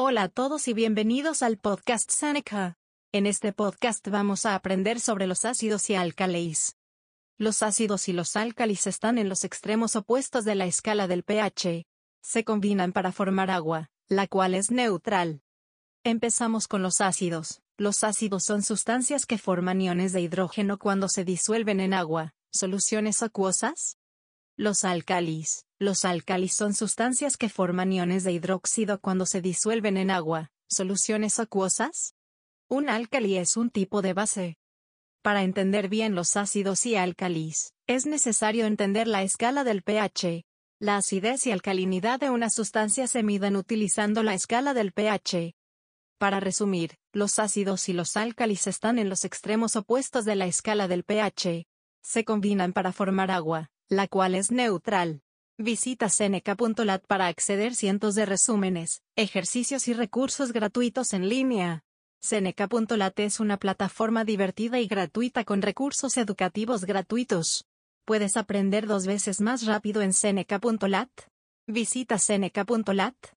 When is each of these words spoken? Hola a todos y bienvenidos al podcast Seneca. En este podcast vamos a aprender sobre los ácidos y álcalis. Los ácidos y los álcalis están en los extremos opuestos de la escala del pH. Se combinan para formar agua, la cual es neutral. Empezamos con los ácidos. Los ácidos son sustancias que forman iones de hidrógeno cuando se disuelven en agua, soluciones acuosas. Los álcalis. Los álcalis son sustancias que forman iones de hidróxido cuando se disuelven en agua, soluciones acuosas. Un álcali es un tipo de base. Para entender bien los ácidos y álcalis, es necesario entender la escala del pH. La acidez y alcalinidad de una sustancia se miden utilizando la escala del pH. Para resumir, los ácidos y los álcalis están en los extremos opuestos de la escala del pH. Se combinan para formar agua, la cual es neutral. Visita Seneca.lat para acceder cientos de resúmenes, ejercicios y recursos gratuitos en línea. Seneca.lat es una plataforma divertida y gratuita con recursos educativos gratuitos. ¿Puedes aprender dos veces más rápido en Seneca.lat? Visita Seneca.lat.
Hola 0.00 0.22
a 0.22 0.28
todos 0.28 0.68
y 0.68 0.74
bienvenidos 0.74 1.42
al 1.42 1.58
podcast 1.58 2.08
Seneca. 2.12 2.78
En 3.10 3.26
este 3.26 3.52
podcast 3.52 4.06
vamos 4.06 4.46
a 4.46 4.54
aprender 4.54 5.00
sobre 5.00 5.26
los 5.26 5.44
ácidos 5.44 5.90
y 5.90 5.96
álcalis. 5.96 6.76
Los 7.36 7.64
ácidos 7.64 8.08
y 8.08 8.12
los 8.12 8.36
álcalis 8.36 8.86
están 8.86 9.18
en 9.18 9.28
los 9.28 9.42
extremos 9.42 9.96
opuestos 9.96 10.44
de 10.44 10.54
la 10.54 10.66
escala 10.66 11.08
del 11.08 11.24
pH. 11.24 11.84
Se 12.22 12.44
combinan 12.44 12.92
para 12.92 13.10
formar 13.10 13.50
agua, 13.50 13.90
la 14.06 14.28
cual 14.28 14.54
es 14.54 14.70
neutral. 14.70 15.42
Empezamos 16.04 16.68
con 16.68 16.80
los 16.80 17.00
ácidos. 17.00 17.60
Los 17.76 18.04
ácidos 18.04 18.44
son 18.44 18.62
sustancias 18.62 19.26
que 19.26 19.36
forman 19.36 19.80
iones 19.80 20.12
de 20.12 20.20
hidrógeno 20.20 20.78
cuando 20.78 21.08
se 21.08 21.24
disuelven 21.24 21.80
en 21.80 21.92
agua, 21.92 22.34
soluciones 22.52 23.24
acuosas. 23.24 23.96
Los 24.60 24.82
álcalis. 24.82 25.66
Los 25.78 26.04
álcalis 26.04 26.52
son 26.52 26.74
sustancias 26.74 27.36
que 27.36 27.48
forman 27.48 27.92
iones 27.92 28.24
de 28.24 28.32
hidróxido 28.32 29.00
cuando 29.00 29.24
se 29.24 29.40
disuelven 29.40 29.96
en 29.96 30.10
agua, 30.10 30.50
soluciones 30.68 31.38
acuosas. 31.38 32.16
Un 32.68 32.88
álcali 32.88 33.36
es 33.36 33.56
un 33.56 33.70
tipo 33.70 34.02
de 34.02 34.14
base. 34.14 34.56
Para 35.22 35.44
entender 35.44 35.88
bien 35.88 36.16
los 36.16 36.36
ácidos 36.36 36.86
y 36.86 36.96
álcalis, 36.96 37.72
es 37.86 38.04
necesario 38.04 38.66
entender 38.66 39.06
la 39.06 39.22
escala 39.22 39.62
del 39.62 39.84
pH. 39.84 40.44
La 40.80 40.96
acidez 40.96 41.46
y 41.46 41.52
alcalinidad 41.52 42.18
de 42.18 42.30
una 42.30 42.50
sustancia 42.50 43.06
se 43.06 43.22
miden 43.22 43.54
utilizando 43.54 44.24
la 44.24 44.34
escala 44.34 44.74
del 44.74 44.90
pH. 44.90 45.54
Para 46.18 46.40
resumir, 46.40 46.96
los 47.12 47.38
ácidos 47.38 47.88
y 47.88 47.92
los 47.92 48.16
álcalis 48.16 48.66
están 48.66 48.98
en 48.98 49.08
los 49.08 49.24
extremos 49.24 49.76
opuestos 49.76 50.24
de 50.24 50.34
la 50.34 50.46
escala 50.46 50.88
del 50.88 51.04
pH. 51.04 51.68
Se 52.02 52.24
combinan 52.24 52.72
para 52.72 52.92
formar 52.92 53.30
agua, 53.30 53.70
la 53.88 54.06
cual 54.06 54.34
es 54.34 54.50
neutral. 54.50 55.22
Visita 55.58 56.08
Seneca.lat 56.08 57.04
para 57.06 57.26
acceder 57.26 57.74
cientos 57.74 58.14
de 58.14 58.26
resúmenes, 58.26 59.02
ejercicios 59.16 59.88
y 59.88 59.92
recursos 59.92 60.52
gratuitos 60.52 61.12
en 61.12 61.28
línea. 61.28 61.82
Seneca.lat 62.20 63.18
es 63.20 63.40
una 63.40 63.56
plataforma 63.56 64.24
divertida 64.24 64.78
y 64.78 64.86
gratuita 64.86 65.44
con 65.44 65.62
recursos 65.62 66.16
educativos 66.16 66.84
gratuitos. 66.84 67.64
¿Puedes 68.04 68.36
aprender 68.36 68.86
dos 68.86 69.06
veces 69.06 69.40
más 69.40 69.66
rápido 69.66 70.02
en 70.02 70.12
Seneca.lat? 70.12 71.10
Visita 71.66 72.18
Seneca.lat. 72.18 73.16